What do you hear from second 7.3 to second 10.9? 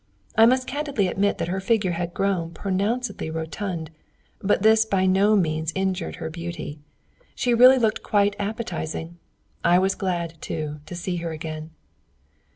She really looked quite appetizing! I was very glad, too,